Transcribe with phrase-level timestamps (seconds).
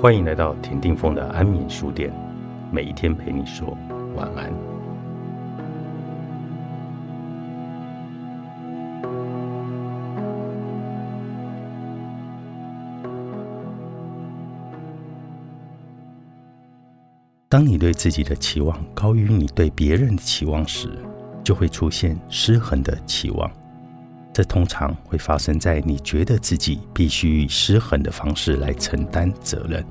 [0.00, 2.10] 欢迎来到田定峰的安眠书店，
[2.72, 3.76] 每一天陪你说
[4.16, 4.50] 晚安。
[17.46, 20.88] 当你对自己的期望高于你对别人的期望时，
[21.44, 23.59] 就会出现失衡的期望。
[24.40, 29.84] 这通常会发生在你觉得自己必须以失衡的方式来承担责任，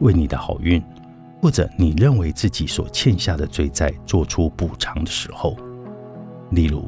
[0.00, 0.82] 为你的好运，
[1.40, 5.56] 或者你认为自己所欠下的罪债做出补偿的时候。
[6.50, 6.84] 例如，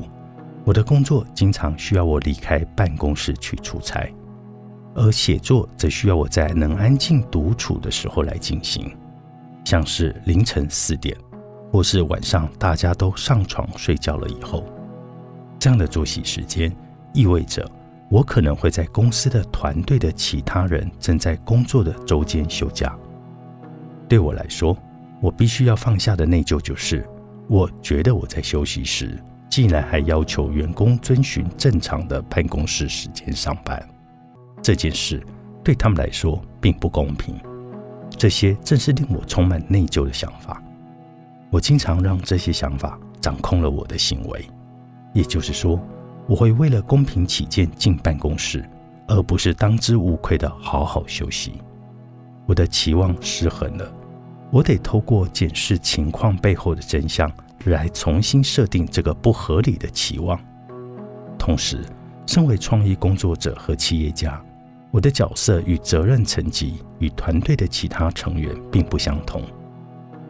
[0.63, 4.13] 我的工作经常需要我离开办公室去出差，
[4.95, 8.95] 而写作则需要我在能安静独处的时候来进行，
[9.65, 11.17] 像是凌晨四点，
[11.73, 14.63] 或是晚上大家都上床睡觉了以后。
[15.65, 16.71] 这样的作息时间
[17.15, 17.67] 意味着，
[18.11, 22.95] 我可能会在公司的团队的其他人正在工作的周间休假。
[24.07, 24.77] 对我来说，
[25.23, 27.09] 我必须要放下的内疚就是，
[27.49, 33.83] 我觉得我在休息时，竟然还要求员工遵循正常的办公室时间上班。
[34.61, 35.27] 这件事
[35.65, 37.35] 对他们来说并不公平。
[38.19, 40.63] 这些正是令我充满内疚的想法。
[41.49, 44.47] 我经常让这些想法掌控了我的行为。
[45.15, 45.81] 也就是说，
[46.27, 48.69] 我会为了公平起见进办公室，
[49.09, 51.55] 而不是当之无愧的好好休息。
[52.47, 53.91] 我的期望失衡了，
[54.51, 57.31] 我得透过检视情况背后的真相，
[57.65, 60.39] 来重新设定这个不合理的期望。
[61.39, 61.79] 同时，
[62.27, 64.43] 身为创意工作者和企业家，
[64.91, 69.43] 我的角色与责任层级与团队的其他成员并不相同。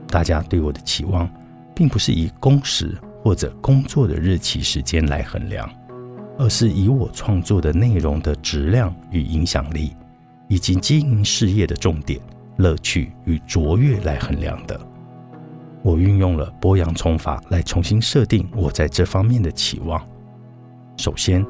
[0.08, 1.28] 大家对我的期望，
[1.74, 2.96] 并不是以工时。
[3.24, 5.66] 或者工作的日期时间来衡量，
[6.38, 9.96] 而是以我创作的内容的质量与影响力，
[10.46, 12.20] 以及经营事业的重点、
[12.58, 14.78] 乐趣与卓越来衡量的。
[15.82, 20.06] 我运用了剥洋葱法来重新设定我在这方面的期望。
[20.98, 21.42] 首先，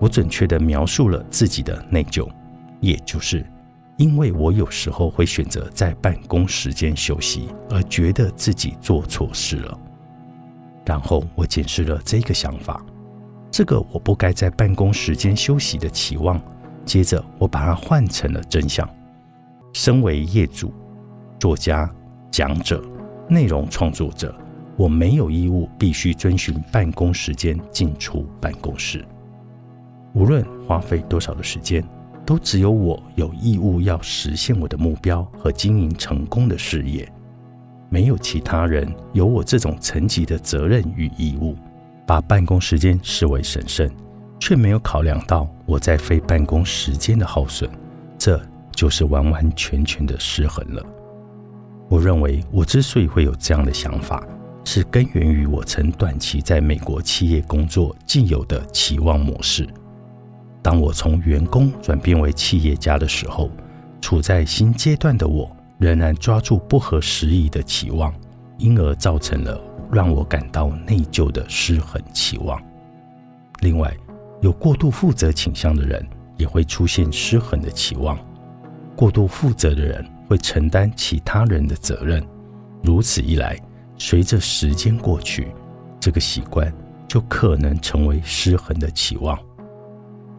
[0.00, 2.28] 我准确地描述了自己的内疚，
[2.80, 3.46] 也就是
[3.98, 9.78] 因为我有时候会选择在办公时间休息，而觉得自己做错事了。
[10.84, 12.84] 然后我检视了这个想法，
[13.50, 16.40] 这个我不该在办公时间休息的期望。
[16.84, 18.88] 接着我把它换成了真相：
[19.72, 20.72] 身为业主、
[21.38, 21.88] 作家、
[22.30, 22.82] 讲者、
[23.28, 24.34] 内容创作者，
[24.76, 29.04] 我没有义务必须遵循办公时间进出办公室。
[30.14, 31.84] 无论花费多少的时间，
[32.26, 37.08] 都只有我有义务要实现我的目标和经营成功的事业。
[37.90, 41.56] 没有其他人有我这种层级的责任与义务，
[42.06, 43.90] 把办公时间视为神圣，
[44.38, 47.68] 却没有考量到我在非办公时间的耗损，
[48.16, 48.40] 这
[48.70, 50.82] 就是完完全全的失衡了。
[51.88, 54.24] 我认为我之所以会有这样的想法，
[54.64, 59.68] 是根源于我曾短期在美国企业工作既有的期望模式。
[60.62, 63.50] 当我从员工转变为企业家的时候，
[64.00, 65.50] 处在新阶段的我。
[65.80, 68.14] 仍然抓住不合时宜的期望，
[68.58, 69.58] 因而造成了
[69.90, 72.62] 让我感到内疚的失衡期望。
[73.62, 73.90] 另外，
[74.42, 78.18] 有过度负责倾向的人也会出现失衡的期望。
[78.94, 82.22] 过度负责的人会承担其他人的责任，
[82.82, 83.58] 如此一来，
[83.96, 85.48] 随着时间过去，
[85.98, 86.70] 这个习惯
[87.08, 89.38] 就可能成为失衡的期望。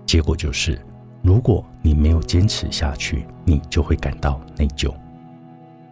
[0.06, 0.80] 结果就是，
[1.24, 4.94] 如果你没有坚持下去，你就会感到内疚。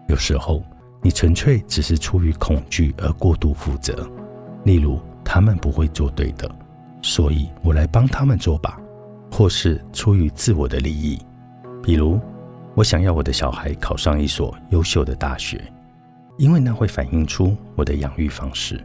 [0.10, 0.64] 有时候，
[1.04, 4.10] 你纯粹只是出于恐惧而过度负责，
[4.66, 6.50] 例如他们不会做对的，
[7.04, 8.72] 所以我来帮他们做吧；
[9.32, 11.20] 或是出于自我的利益，
[11.84, 12.20] 比如
[12.74, 15.64] 我想要我的小孩考上一所优秀的大学，
[16.40, 18.84] 因为那会反映出我的养育方式，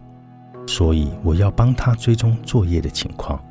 [0.66, 3.42] 所以我要帮他追踪作业的情况，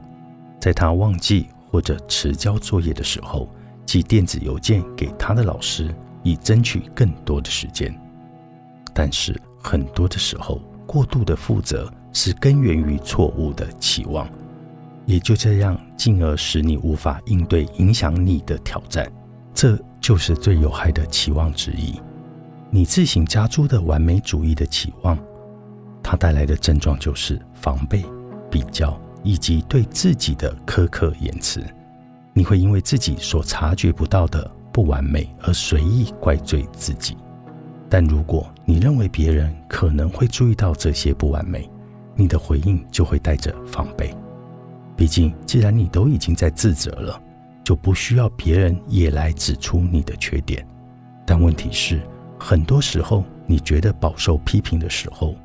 [0.59, 3.49] 在他忘记或者迟交作业的时候，
[3.83, 5.91] 寄电子邮件给他的老师。
[6.23, 7.93] 以争取更多的时间，
[8.93, 14.27] 但是很多的时候，过度的负责是根源于错误的期望，
[15.05, 19.11] 也就这样，进而使你无法应对影响你的挑战。
[19.53, 21.99] 这就是最有害的期望之一。
[22.69, 25.17] 你自行加诸的完美主义的期望，
[26.01, 28.03] 它带来的症状就是防备、
[28.49, 31.63] 比较以及对自己的苛刻言辞。
[32.33, 34.49] 你会因为自己所察觉不到的。
[34.73, 37.15] 不完美而随意怪罪自己，
[37.87, 41.69] 但如果你认为别人可能会注意到这些不完美，
[42.15, 44.11] 你的回应就会带着防备。
[44.97, 47.21] 毕竟，既然你都已经在自责了，
[47.63, 50.65] 就不需要别人也来指出你的缺点。
[51.25, 52.01] 但问题是，
[52.39, 55.35] 很多时候你觉得饱受批评的时候，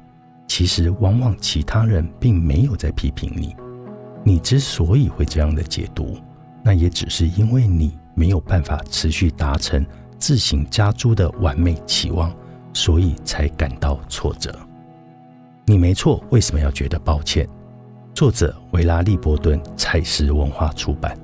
[0.47, 3.55] 其实往往其他人并没有在批评你。
[4.25, 6.17] 你之所以会这样的解读，
[6.63, 9.87] 那也只是因为你没有办法持续达成
[10.19, 12.35] 自行加租的完美期望，
[12.73, 14.53] 所以才感到挫折。
[15.65, 17.49] 你没错，为什么要觉得抱歉？
[18.13, 21.17] 作者维拉利波顿，采石文化出版。